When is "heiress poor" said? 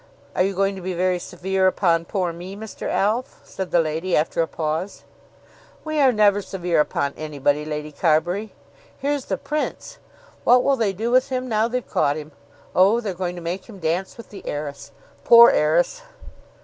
14.47-15.51